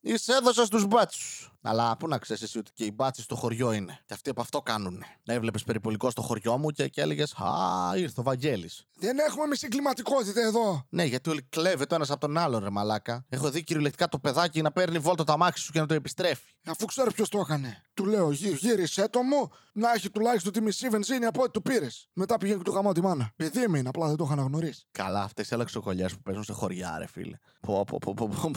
ή 0.01 0.17
σε 0.17 0.33
έδωσα 0.33 0.65
στους 0.65 0.85
μπάτσους. 0.85 1.49
Αλλά 1.61 1.97
πού 1.97 2.07
να 2.07 2.17
ξέρεις 2.17 2.41
εσύ 2.43 2.57
ότι 2.57 2.71
και 2.73 2.85
οι 2.85 2.91
μπάτσοι 2.95 3.21
στο 3.21 3.35
χωριό 3.35 3.71
είναι. 3.71 3.99
Και 4.05 4.13
αυτοί 4.13 4.29
από 4.29 4.41
αυτό 4.41 4.61
κάνουν. 4.61 5.03
Έβλεπες 5.25 5.63
περιπολικό 5.63 6.09
στο 6.09 6.21
χωριό 6.21 6.57
μου 6.57 6.69
και, 6.69 6.87
και 6.87 7.01
έλεγες 7.01 7.33
Α, 7.33 7.97
ήρθε 7.97 8.19
ο 8.19 8.23
Βαγγέλης. 8.23 8.85
Δεν 8.93 9.17
έχουμε 9.19 9.45
μισή 9.47 9.67
κλιματικότητα 9.67 10.41
εδώ. 10.41 10.85
Ναι, 10.89 11.03
γιατί 11.03 11.29
όλοι 11.29 11.41
κλέβεται 11.41 11.95
ένας 11.95 12.09
από 12.11 12.19
τον 12.19 12.37
άλλον, 12.37 12.63
ρε 12.63 12.69
Μαλάκα. 12.69 13.25
Έχω 13.29 13.49
δει 13.49 13.63
κυριολεκτικά 13.63 14.07
το 14.07 14.19
παιδάκι 14.19 14.61
να 14.61 14.71
παίρνει 14.71 14.99
βόλτα 14.99 15.23
τα 15.23 15.37
μάξι 15.37 15.63
σου 15.63 15.71
και 15.71 15.79
να 15.79 15.85
το 15.85 15.93
επιστρέφει. 15.93 16.53
Αφού 16.65 16.85
ξέρω 16.85 17.11
ποιος 17.11 17.29
το 17.29 17.39
έκανε. 17.39 17.81
Του 17.93 18.05
λέω 18.05 18.31
γύρισε 18.31 19.09
το 19.09 19.21
μου 19.21 19.51
να 19.73 19.91
έχει 19.91 20.09
τουλάχιστον 20.09 20.51
τη 20.51 20.61
μισή 20.61 20.89
βενζίνη 20.89 21.25
από 21.25 21.41
ό,τι 21.41 21.51
του 21.51 21.61
πήρες. 21.61 22.09
Μετά 22.13 22.37
πήγαινε 22.37 22.57
και 22.57 22.63
του 22.63 22.71
γαμώ 22.71 22.91
τη 22.91 23.01
μάνα. 23.01 23.31
Παιδί 23.35 23.67
μου 23.67 23.75
είναι, 23.75 23.89
απλά 23.89 24.07
δεν 24.07 24.15
το 24.15 24.23
είχα 24.23 24.33
αναγνωρίσει. 24.33 24.87
Καλά, 24.91 25.21
αυτές 25.21 25.49
οι 25.49 25.53
αλεξοκολλιέ 25.53 26.07
που 26.07 26.21
παίζουν 26.23 26.43
σε 26.43 26.53
χωριά, 26.53 26.95
ρε 26.97 27.07
φίλε. 27.07 27.37
Πω, 27.59 27.83
πω, 27.83 27.97
πω, 28.01 28.13
πω, 28.13 28.27
πω, 28.27 28.51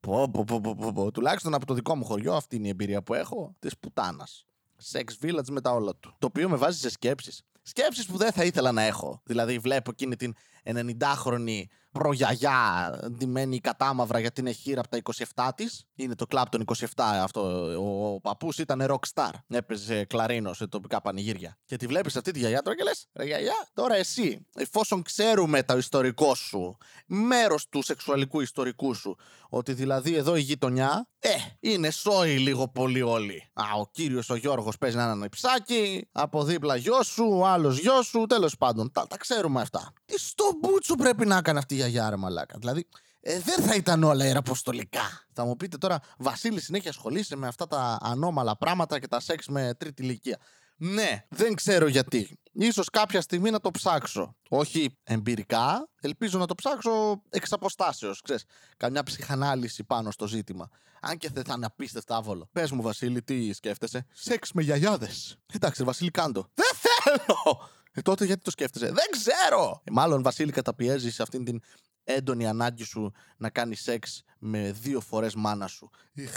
πω, 0.00 0.28
πω, 0.30 0.44
πω, 0.44 0.60
πω, 0.60 0.74
πω, 0.74 0.92
πω. 0.92 1.10
Τουλάχιστον 1.10 1.54
από 1.54 1.66
το 1.66 1.74
δικό 1.74 1.96
μου 1.96 2.04
χωριό 2.04 2.34
αυτή 2.34 2.56
είναι 2.56 2.66
η 2.66 2.70
εμπειρία 2.70 3.02
που 3.02 3.14
έχω 3.14 3.54
της 3.58 3.78
πουτάνας. 3.78 4.46
Sex 4.92 5.24
village 5.24 5.48
με 5.50 5.60
τα 5.60 5.70
όλα 5.70 5.96
του. 5.96 6.14
Το 6.18 6.26
οποίο 6.26 6.48
με 6.48 6.56
βάζει 6.56 6.78
σε 6.78 6.90
σκέψεις. 6.90 7.42
Σκέψεις 7.62 8.06
που 8.06 8.16
δεν 8.16 8.32
θα 8.32 8.44
ήθελα 8.44 8.72
να 8.72 8.82
έχω. 8.82 9.20
Δηλαδή, 9.24 9.58
βλέπω 9.58 9.90
εκείνη 9.90 10.16
την 10.16 10.34
90χρονη 10.64 11.62
προγιαγιά 11.92 12.90
ντυμένη 13.10 13.60
κατάμαυρα 13.60 14.18
γιατί 14.18 14.40
είναι 14.40 14.50
χείρα 14.50 14.80
από 14.80 14.88
τα 14.88 15.00
27 15.34 15.50
της. 15.54 15.84
Είναι 15.94 16.14
το 16.14 16.26
κλαπ 16.26 16.48
των 16.48 16.64
27 16.76 16.84
αυτό. 16.96 17.40
Ο, 17.76 18.14
ο 18.14 18.20
παππούς 18.20 18.58
ήταν 18.58 18.86
rockstar. 18.88 19.30
Έπαιζε 19.48 20.04
κλαρίνο 20.04 20.52
σε 20.52 20.66
τοπικά 20.66 21.00
πανηγύρια. 21.00 21.58
Και 21.64 21.76
τη 21.76 21.86
βλέπεις 21.86 22.16
αυτή 22.16 22.30
τη 22.30 22.38
γιαγιά 22.38 22.62
τώρα 22.62 22.76
και 22.76 22.82
λες: 22.82 23.06
Ρε 23.12 23.24
γιαγιά, 23.24 23.68
τώρα 23.74 23.94
εσύ, 23.94 24.46
εφόσον 24.54 25.02
ξέρουμε 25.02 25.62
το 25.62 25.76
ιστορικό 25.76 26.34
σου, 26.34 26.76
μέρος 27.06 27.68
του 27.68 27.82
σεξουαλικού 27.82 28.40
ιστορικού 28.40 28.94
σου, 28.94 29.16
ότι 29.48 29.72
δηλαδή 29.72 30.14
εδώ 30.14 30.36
η 30.36 30.40
γειτονιά, 30.40 31.08
ε, 31.18 31.30
είναι 31.60 31.90
σόι 31.90 32.38
λίγο 32.38 32.68
πολύ 32.68 33.02
όλοι. 33.02 33.50
Α, 33.52 33.64
ο 33.80 33.86
κύριος 33.90 34.30
ο 34.30 34.34
Γιώργος 34.34 34.78
παίζει 34.78 34.96
ένα 34.96 35.24
υψάκι, 35.24 36.08
από 36.12 36.44
δίπλα 36.44 36.76
γιο 36.76 37.02
σου, 37.02 37.28
ο 37.32 37.46
άλλος 37.46 37.78
γιο 37.78 38.02
σου, 38.02 38.26
τέλος 38.28 38.56
πάντων. 38.56 38.92
Τα, 38.92 39.06
τα 39.06 39.16
ξέρουμε 39.16 39.60
αυτά. 39.60 39.92
Τι 40.04 40.18
στο 40.20 40.44
μπούτσο 40.60 40.94
πρέπει 40.94 41.26
να 41.26 41.36
έκανε 41.36 41.58
αυτή 41.58 41.76
η 41.76 41.81
γιαγιά, 41.86 42.10
ρε 42.10 42.16
μαλάκα. 42.16 42.56
Δηλαδή, 42.58 42.86
ε, 43.20 43.40
δεν 43.40 43.64
θα 43.64 43.74
ήταν 43.74 44.02
όλα 44.02 44.26
ιεραποστολικά. 44.26 45.26
Θα 45.32 45.44
μου 45.44 45.56
πείτε 45.56 45.78
τώρα, 45.78 46.00
Βασίλη, 46.18 46.60
συνέχεια 46.60 46.90
ασχολείσαι 46.90 47.36
με 47.36 47.46
αυτά 47.46 47.66
τα 47.66 47.98
ανώμαλα 48.02 48.56
πράγματα 48.56 48.98
και 48.98 49.08
τα 49.08 49.20
σεξ 49.20 49.46
με 49.46 49.74
τρίτη 49.78 50.02
ηλικία. 50.02 50.38
Ναι, 50.76 51.24
δεν 51.28 51.54
ξέρω 51.54 51.86
γιατί. 51.86 52.38
Ίσως 52.52 52.90
κάποια 52.90 53.20
στιγμή 53.20 53.50
να 53.50 53.60
το 53.60 53.70
ψάξω. 53.70 54.36
Όχι 54.48 54.98
εμπειρικά, 55.04 55.88
ελπίζω 56.00 56.38
να 56.38 56.46
το 56.46 56.54
ψάξω 56.54 57.22
εξ 57.28 57.52
αποστάσεως, 57.52 58.20
ξέρεις. 58.20 58.44
Καμιά 58.76 59.02
ψυχανάλυση 59.02 59.84
πάνω 59.84 60.10
στο 60.10 60.26
ζήτημα. 60.26 60.68
Αν 61.00 61.16
και 61.16 61.28
δεν 61.32 61.44
θα 61.44 61.54
είναι 61.56 61.66
απίστευτα 61.66 62.16
άβολο. 62.16 62.48
Πες 62.52 62.70
μου, 62.70 62.82
Βασίλη, 62.82 63.22
τι 63.22 63.52
σκέφτεσαι; 63.52 64.06
Σεξ 64.12 64.52
με 64.52 64.62
γιαγιάδες. 64.62 65.36
Εντάξει, 65.52 65.84
Βασίλη, 65.84 66.10
κάντο. 66.10 66.50
Δεν 66.54 66.70
θέλω! 66.74 67.68
Ε, 67.92 68.00
τότε 68.00 68.24
γιατί 68.24 68.42
το 68.42 68.50
σκέφτεσαι; 68.50 68.86
Δεν 68.86 69.06
ξέρω! 69.10 69.80
Ε, 69.84 69.90
μάλλον, 69.90 70.22
Βασίλη, 70.22 70.52
καταπιέζει 70.52 71.10
σε 71.10 71.22
αυτήν 71.22 71.44
την 71.44 71.60
έντονη 72.04 72.46
ανάγκη 72.46 72.84
σου 72.84 73.12
να 73.36 73.50
κάνεις 73.50 73.82
σεξ 73.82 74.22
με 74.38 74.72
δύο 74.72 75.00
φορές 75.00 75.34
μάνα 75.34 75.66
σου. 75.66 75.90
Ιχ, 76.12 76.32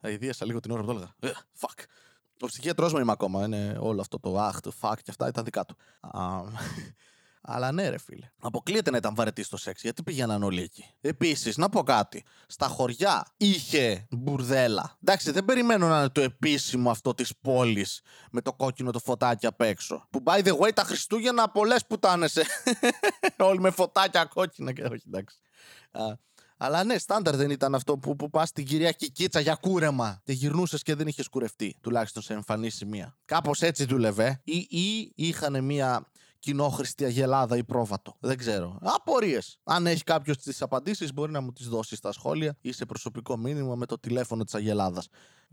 αηδίασα 0.00 0.44
λίγο 0.46 0.60
την 0.60 0.70
ώρα 0.70 0.80
που 0.80 0.86
το 0.86 0.92
έλεγα. 0.92 1.14
Ε, 1.20 1.30
fuck. 1.60 1.84
Ο 2.40 2.46
ψυχίατρός 2.46 2.92
μου 2.92 2.98
είμαι 2.98 3.12
ακόμα. 3.12 3.44
Είναι 3.44 3.76
όλο 3.80 4.00
αυτό 4.00 4.18
το 4.18 4.38
αχ, 4.38 4.60
το 4.60 4.72
fuck 4.80 4.94
και 4.96 5.10
αυτά 5.10 5.28
ήταν 5.28 5.44
δικά 5.44 5.64
του. 5.64 5.76
Αλλά 7.44 7.72
ναι, 7.72 7.88
ρε 7.88 7.98
φίλε. 7.98 8.30
Αποκλείεται 8.40 8.90
να 8.90 8.96
ήταν 8.96 9.14
βαρετή 9.14 9.42
στο 9.42 9.56
σεξ, 9.56 9.82
γιατί 9.82 10.02
πήγαιναν 10.02 10.42
όλοι 10.42 10.62
εκεί. 10.62 10.84
Επίσης, 11.00 11.56
να 11.56 11.68
πω 11.68 11.82
κάτι. 11.82 12.24
Στα 12.46 12.66
χωριά 12.66 13.26
είχε 13.36 14.06
μπουρδέλα. 14.10 14.98
Εντάξει, 15.02 15.30
δεν 15.30 15.44
περιμένω 15.44 15.88
να 15.88 15.98
είναι 15.98 16.08
το 16.08 16.20
επίσημο 16.20 16.90
αυτό 16.90 17.14
της 17.14 17.36
πόλης 17.40 18.00
με 18.30 18.40
το 18.40 18.52
κόκκινο 18.52 18.90
το 18.90 18.98
φωτάκι 18.98 19.46
απ' 19.46 19.60
έξω. 19.60 20.06
Που 20.10 20.22
by 20.24 20.42
the 20.44 20.58
way 20.58 20.72
τα 20.74 20.82
Χριστούγεννα 20.82 21.50
πολλές 21.50 21.86
πουτάνεσαι. 21.86 22.44
όλοι 23.38 23.60
με 23.60 23.70
φωτάκια 23.70 24.24
κόκκινα 24.24 24.72
και 24.72 24.82
όχι, 24.82 25.02
εντάξει. 25.06 25.38
Αλλά 26.56 26.84
ναι, 26.84 26.98
στάνταρ 26.98 27.36
δεν 27.36 27.50
ήταν 27.50 27.74
αυτό 27.74 27.98
που, 27.98 28.16
που 28.16 28.30
πας 28.30 28.48
στην 28.48 28.66
κυρία 28.66 28.92
Κικίτσα 28.92 29.40
για 29.40 29.54
κούρεμα 29.54 30.20
και 30.24 30.32
γυρνούσες 30.32 30.82
και 30.82 30.94
δεν 30.94 31.06
είχες 31.06 31.28
κουρευτεί, 31.28 31.76
τουλάχιστον 31.80 32.22
σε 32.22 32.32
εμφανή 32.32 32.70
σημεία. 32.70 33.16
Κάπως 33.24 33.62
έτσι 33.62 33.84
δούλευε. 33.84 34.40
Ή, 34.44 34.66
ή 34.70 35.12
είχαν 35.14 35.64
μία 35.64 36.06
κοινόχρηστη 36.42 37.04
αγελάδα 37.04 37.56
ή 37.56 37.64
πρόβατο. 37.64 38.16
Δεν 38.20 38.36
ξέρω. 38.36 38.78
Απορίες. 38.80 39.58
Αν 39.64 39.86
έχει 39.86 40.02
κάποιος 40.02 40.38
τις 40.38 40.62
απαντήσεις, 40.62 41.12
μπορεί 41.12 41.32
να 41.32 41.40
μου 41.40 41.52
τις 41.52 41.68
δώσει 41.68 41.96
στα 41.96 42.12
σχόλια 42.12 42.56
ή 42.60 42.72
σε 42.72 42.84
προσωπικό 42.86 43.36
μήνυμα 43.36 43.74
με 43.74 43.86
το 43.86 43.98
τηλέφωνο 43.98 44.44
της 44.44 44.54
αγελάδα. 44.54 45.02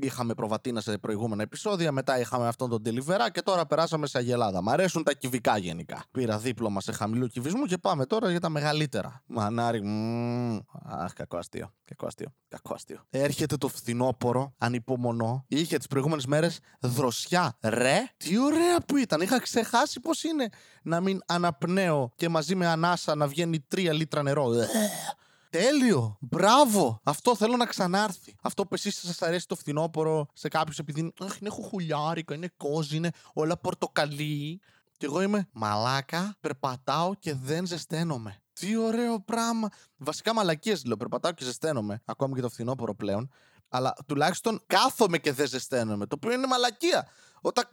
Είχαμε 0.01 0.33
προβατίνα 0.33 0.81
σε 0.81 0.97
προηγούμενα 0.97 1.41
επεισόδια, 1.41 1.91
μετά 1.91 2.19
είχαμε 2.19 2.47
αυτόν 2.47 2.69
τον 2.69 2.83
τελιβερά 2.83 3.31
και 3.31 3.41
τώρα 3.41 3.65
περάσαμε 3.65 4.07
σε 4.07 4.17
αγελάδα. 4.17 4.61
Μ' 4.61 4.69
αρέσουν 4.69 5.03
τα 5.03 5.13
κυβικά 5.13 5.57
γενικά. 5.57 6.03
Πήρα 6.11 6.37
δίπλωμα 6.37 6.81
σε 6.81 6.91
χαμηλού 6.91 7.27
κυβισμού 7.27 7.65
και 7.65 7.77
πάμε 7.77 8.05
τώρα 8.05 8.31
για 8.31 8.39
τα 8.39 8.49
μεγαλύτερα. 8.49 9.23
Μανάρι. 9.25 9.81
Μ, 9.83 10.57
αχ, 10.83 11.13
κακό 11.13 11.37
αστείο. 11.37 11.73
Κακό 11.85 12.05
αστείο. 12.05 12.33
Κακό 12.47 12.73
αστείο. 12.73 13.05
Έρχεται 13.09 13.57
το 13.57 13.67
φθινόπωρο, 13.67 14.53
ανυπομονώ. 14.57 15.45
Είχε 15.47 15.77
τις 15.77 15.87
προηγούμενες 15.87 16.25
μέρες 16.25 16.59
δροσιά. 16.79 17.57
Ρε, 17.63 17.97
τι 18.17 18.37
ωραία 18.37 18.79
που 18.87 18.97
ήταν. 18.97 19.21
Είχα 19.21 19.39
ξεχάσει 19.39 19.99
πώς 19.99 20.23
είναι 20.23 20.49
να 20.83 20.99
μην 20.99 21.21
αναπνέω 21.25 22.11
και 22.15 22.29
μαζί 22.29 22.55
με 22.55 22.67
ανάσα 22.67 23.15
να 23.15 23.27
βγαίνει 23.27 23.59
τρία 23.59 23.93
λίτρα 23.93 24.23
νερό. 24.23 24.51
Τέλειο! 25.49 26.17
Μπράβο! 26.19 26.99
Αυτό 27.03 27.35
θέλω 27.35 27.55
να 27.55 27.65
ξανάρθει. 27.65 28.35
Αυτό 28.41 28.65
που 28.65 28.73
εσείς 28.73 28.99
σας 28.99 29.21
αρέσει 29.21 29.47
το 29.47 29.55
φθινόπωρο 29.55 30.27
σε 30.33 30.47
κάποιους 30.47 30.79
επειδή 30.79 31.13
Αχ, 31.21 31.37
είναι 31.39 31.49
χουχουλιάρικα, 31.49 32.35
είναι 32.35 32.51
κόζι, 32.57 32.95
είναι 32.95 33.11
όλα 33.33 33.57
πορτοκαλί. 33.57 34.59
Και 34.97 35.05
εγώ 35.05 35.21
είμαι 35.21 35.47
μαλάκα, 35.51 36.37
περπατάω 36.39 37.13
και 37.15 37.33
δεν 37.33 37.65
ζεσταίνομαι. 37.65 38.41
Τι 38.53 38.77
ωραίο 38.77 39.19
πράγμα. 39.19 39.69
Βασικά 39.97 40.33
μαλακίες 40.33 40.85
λέω. 40.85 40.97
Περπατάω 40.97 41.31
και 41.31 41.43
ζεσταίνομαι. 41.43 42.01
Ακόμη 42.05 42.35
και 42.35 42.41
το 42.41 42.49
φθινόπωρο 42.49 42.95
πλέον. 42.95 43.29
Αλλά 43.69 43.95
τουλάχιστον 44.05 44.63
κάθομαι 44.67 45.17
και 45.17 45.31
δεν 45.31 45.47
ζεσταίνομαι. 45.47 46.05
Το 46.05 46.15
οποίο 46.15 46.31
είναι 46.31 46.47
μαλακία. 46.47 47.07
Όταν 47.41 47.67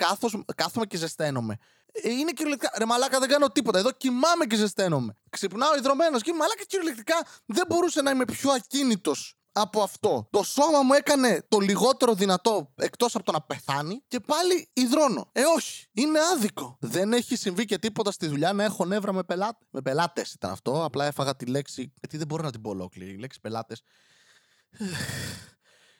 κάθομαι 0.54 0.86
και 0.86 0.96
ζεσταίνομαι. 0.96 1.56
Ε, 1.92 2.10
είναι 2.10 2.32
κυριολεκτικά. 2.32 2.72
Ρε 2.78 2.84
μαλάκα 2.84 3.18
δεν 3.18 3.28
κάνω 3.28 3.48
τίποτα. 3.48 3.78
Εδώ 3.78 3.90
κοιμάμαι 3.90 4.44
και 4.46 4.56
ζεσταίνομαι. 4.56 5.16
Ξυπνάω 5.30 5.76
υδρωμένο 5.76 6.20
και 6.20 6.32
μαλάκα 6.32 6.64
κυριολεκτικά 6.66 7.26
δεν 7.46 7.64
μπορούσε 7.68 8.02
να 8.02 8.10
είμαι 8.10 8.24
πιο 8.24 8.50
ακίνητος 8.50 9.36
από 9.52 9.82
αυτό. 9.82 10.28
Το 10.30 10.42
σώμα 10.42 10.82
μου 10.82 10.92
έκανε 10.92 11.44
το 11.48 11.58
λιγότερο 11.58 12.14
δυνατό 12.14 12.72
εκτός 12.74 13.14
από 13.14 13.24
το 13.24 13.32
να 13.32 13.40
πεθάνει 13.40 14.02
και 14.08 14.20
πάλι 14.20 14.68
υδρώνω. 14.72 15.28
Ε, 15.32 15.42
όχι. 15.56 15.86
Είναι 15.92 16.18
άδικο. 16.32 16.76
Δεν 16.80 17.12
έχει 17.12 17.36
συμβεί 17.36 17.64
και 17.64 17.78
τίποτα 17.78 18.10
στη 18.10 18.26
δουλειά 18.26 18.52
να 18.52 18.64
έχω 18.64 18.84
νεύρα 18.84 19.12
με 19.12 19.22
πελάτε. 19.22 19.66
Με 19.70 19.82
πελάτες 19.82 20.32
ήταν 20.32 20.50
αυτό. 20.50 20.84
Απλά 20.84 21.04
έφαγα 21.04 21.36
τη 21.36 21.46
λέξη. 21.46 21.92
Γιατί 22.00 22.16
δεν 22.16 22.26
μπορώ 22.26 22.42
να 22.42 22.50
την 22.50 22.60
πω 22.60 22.70
ολόκληρη. 22.70 23.12
Η 23.12 23.18
λέξη 23.18 23.40
πελάτες. 23.40 23.82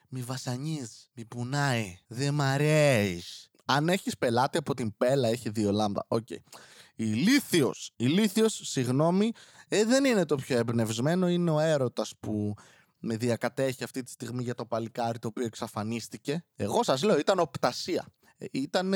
Μη 0.08 0.20
βασανίζει, 0.20 1.08
μη 1.12 1.24
πουνάει, 1.24 1.98
δεν 2.06 2.34
μ' 2.34 2.40
αρέσει. 2.40 3.50
Αν 3.64 3.88
έχεις 3.88 4.18
πελάτη 4.18 4.58
από 4.58 4.74
την 4.74 4.96
πέλα, 4.96 5.28
έχει 5.28 5.50
δύο 5.50 5.72
λάμπα. 5.72 6.00
Οκ. 6.08 6.26
Okay. 6.30 6.36
Ηλίθιος. 6.96 7.92
Ηλίθιος, 7.96 8.60
συγγνώμη, 8.64 9.32
ε, 9.68 9.84
δεν 9.84 10.04
είναι 10.04 10.24
το 10.24 10.36
πιο 10.36 10.58
εμπνευσμένο. 10.58 11.28
Είναι 11.28 11.50
ο 11.50 11.60
έρωτας 11.60 12.12
που 12.20 12.54
με 12.98 13.16
διακατέχει 13.16 13.84
αυτή 13.84 14.02
τη 14.02 14.10
στιγμή 14.10 14.42
για 14.42 14.54
το 14.54 14.66
παλικάρι 14.66 15.18
το 15.18 15.28
οποίο 15.28 15.44
εξαφανίστηκε. 15.44 16.44
Εγώ 16.56 16.82
σας 16.82 17.02
λέω, 17.02 17.18
ήταν 17.18 17.38
οπτασία. 17.38 18.06
Ε, 18.38 18.46
ήταν 18.50 18.94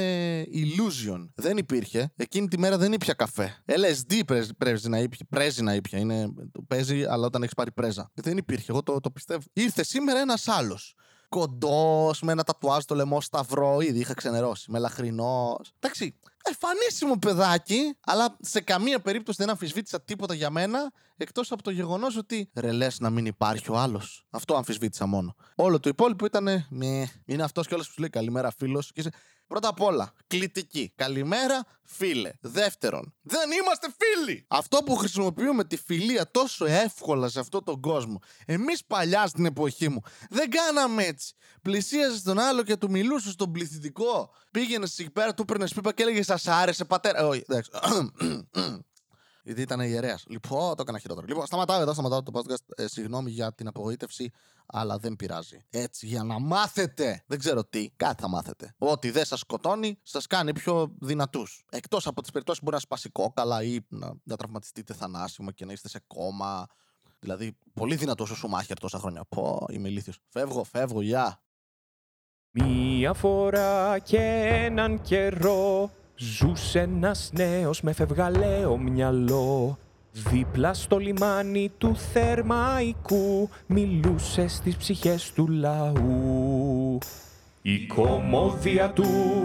illusion. 0.53 1.29
Δεν 1.35 1.57
υπήρχε. 1.57 2.13
Εκείνη 2.17 2.49
τη 2.49 2.59
μέρα 2.59 2.79
δεν 2.79 2.93
ήπια 2.93 3.15
καφέ. 3.15 3.63
LSD 3.67 4.21
πρέπει 4.59 4.89
να 4.89 4.99
ήπια. 4.99 5.27
Πρέζει 5.29 5.63
να 5.63 5.75
ήπια. 5.75 5.99
Είναι, 5.99 6.29
το 6.53 6.63
παίζει, 6.63 7.05
αλλά 7.05 7.27
όταν 7.27 7.43
έχεις 7.43 7.55
πάρει 7.55 7.73
πρέζα. 7.73 8.11
Δεν 8.15 8.37
υπήρχε. 8.37 8.67
Εγώ 8.69 8.83
το, 8.83 9.01
το 9.01 9.11
πιστεύω. 9.11 9.43
Ήρθε 9.53 9.83
σήμερα 9.83 10.21
ένας 10.21 10.49
άλλος 10.49 10.95
κοντός, 11.31 12.23
με 12.23 12.33
ένα 12.33 12.43
τατουάζ 12.43 12.83
στο 12.83 12.95
λαιμό 12.95 13.21
σταυρό, 13.21 13.81
ήδη 13.81 13.99
είχα 13.99 14.15
ξενερώσει. 14.15 14.71
Μελαχρινό. 14.71 15.61
Εντάξει, 15.79 16.15
εμφανίσιμο 16.45 17.19
παιδάκι, 17.19 17.97
αλλά 18.01 18.37
σε 18.41 18.61
καμία 18.61 19.01
περίπτωση 19.01 19.39
δεν 19.41 19.51
αμφισβήτησα 19.51 20.03
τίποτα 20.03 20.35
για 20.35 20.51
μένα, 20.51 20.93
εκτός 21.17 21.53
από 21.53 21.63
το 21.63 21.71
γεγονός 21.71 22.17
ότι 22.17 22.51
ρε 22.55 22.73
λες 22.73 23.01
να 23.01 23.11
μην 23.11 23.27
υπάρχει 23.27 23.71
ο 23.71 23.77
άλλος. 23.77 24.27
Αυτό 24.31 24.55
αμφισβήτησα 24.55 25.07
μόνο. 25.07 25.35
Όλο 25.55 25.81
το 25.81 25.89
υπόλοιπο 25.89 26.25
ήταν. 26.25 26.67
Ναι. 26.69 27.05
Είναι 27.25 27.43
αυτός 27.43 27.67
κιόλας 27.67 27.87
που 27.87 27.93
σου 27.93 28.01
λέει 28.01 28.11
Καλημέρα, 28.11 28.51
φίλος. 28.51 28.93
Και 28.93 29.01
είσαι, 29.01 29.11
Πρώτα 29.51 29.69
απ' 29.69 29.81
όλα, 29.81 30.13
κλητική. 30.27 30.93
Καλημέρα, 30.97 31.65
φίλε. 31.83 32.31
Δεύτερον, 32.41 33.15
δεν 33.23 33.51
είμαστε 33.51 33.89
φίλοι. 33.99 34.45
Αυτό 34.49 34.79
που 34.79 34.97
χρησιμοποιούμε 34.97 35.65
τη 35.65 35.77
φιλία 35.77 36.31
τόσο 36.31 36.65
εύκολα 36.65 37.29
σε 37.29 37.41
αυτόν 37.41 37.65
τον 37.65 37.81
κόσμο. 37.81 38.21
Εμείς 38.47 38.85
παλιά 38.85 39.27
στην 39.27 39.45
εποχή 39.45 39.89
μου 39.89 40.01
δεν 40.31 40.51
κάναμε 40.51 41.05
έτσι. 41.05 41.35
Πλησίαζες 41.63 42.23
τον 42.23 42.39
άλλο 42.39 42.63
και 42.63 42.77
του 42.77 42.91
μιλούσες 42.91 43.33
στον 43.33 43.53
πληθυντικό. 43.53 44.31
Πήγαινες 44.51 44.99
εκεί 44.99 45.11
πέρα, 45.11 45.35
του 45.35 45.43
έπαιρνες 45.43 45.73
πίπα 45.73 45.93
και 45.93 46.03
έλεγες 46.03 46.27
Σας 46.27 46.47
άρεσε, 46.47 46.85
πατέρα. 46.85 47.27
Όχι, 47.27 47.45
εντάξει. 47.49 47.71
Γιατί 49.43 49.61
ήταν 49.61 49.81
ιερέας. 49.81 50.25
Λοιπόν, 50.29 50.77
το 50.77 50.83
έκανα 50.83 50.99
χειρότερο. 50.99 51.27
Λοιπόν, 51.27 51.47
σταματάω 51.47 51.81
εδώ, 51.81 51.93
σταματάω 51.93 52.23
το 52.23 52.33
podcast. 52.35 52.75
Ε, 52.77 52.87
συγγνώμη 52.87 53.31
για 53.31 53.53
την 53.53 53.67
απογοήτευση, 53.67 54.31
αλλά 54.67 54.99
δεν 54.99 55.17
πειράζει. 55.17 55.65
Έτσι, 55.71 56.07
για 56.07 56.23
να 56.23 56.39
μάθετε. 56.39 57.25
Δεν 57.27 57.39
ξέρω 57.39 57.65
τι, 57.65 57.91
κάτι 57.97 58.23
θα 58.23 58.29
μάθετε. 58.29 58.75
Ότι 58.79 59.11
δεν 59.11 59.25
σας 59.25 59.41
σκοτώνει, 59.41 59.99
σας 60.03 60.27
κάνει 60.27 60.53
πιο 60.53 60.95
δυνατούς. 61.01 61.65
Εκτός 61.71 62.07
από 62.07 62.21
τις 62.21 62.31
περιπτώσεις 62.31 62.61
που 62.61 62.65
μπορεί 62.65 62.77
να 62.77 62.83
σπάσει 62.83 63.09
κόκαλα 63.09 63.63
ή 63.63 63.79
να, 63.89 64.13
να 64.23 64.37
τραυματιστείτε 64.37 64.95
θανάσιμο 64.95 65.51
και 65.51 65.65
να 65.65 65.73
είστε 65.73 65.89
σε 65.89 66.03
κόμμα. 66.07 66.67
Δηλαδή, 67.19 67.57
πολύ 67.75 67.95
δυνατός 67.95 68.31
ο 68.31 68.35
Σουμάχερ 68.35 68.79
τόσα 68.79 68.99
χρόνια. 68.99 69.25
Πω, 69.29 69.67
είμαι 69.71 69.89
ηλίθιος. 69.89 70.19
Φεύγω, 70.29 70.65
φεύγω, 70.65 71.01
γεια. 71.03 71.43
Μία 72.51 73.13
φορά 73.13 73.99
και 73.99 74.19
έναν 74.65 75.01
καιρό 75.01 75.91
Ζούσε 76.23 76.81
ένας 76.81 77.31
νέος 77.33 77.81
με 77.83 77.93
φευγαλαίο 77.93 78.77
μυαλό. 78.77 79.79
Δίπλα 80.13 80.75
στο 80.75 80.99
λιμάνι 80.99 81.71
του 81.79 81.97
Θερμαϊκού 81.97 83.49
Μιλούσε 83.67 84.49
στις 84.49 84.77
ψυχές 84.77 85.33
του 85.33 85.49
λαού. 85.49 86.99
Η 87.63 87.87
κομμόδια 87.87 88.91
του 88.91 89.05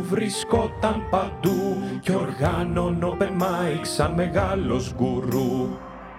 βρισκόταν 0.10 1.10
παντού 1.10 1.76
Κι 2.02 2.16
οργάνων 2.16 3.18
open 3.18 3.42
mic 3.42 3.82
σαν 3.82 4.14
μεγάλος 4.14 4.94
γκουρού 4.96 5.70